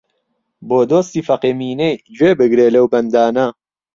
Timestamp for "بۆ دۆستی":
0.67-1.21